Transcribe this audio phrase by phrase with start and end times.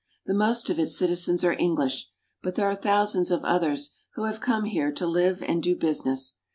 [0.25, 2.09] The most of its citizens are English,
[2.41, 6.39] but there are thousands of others who have come here to live and do business.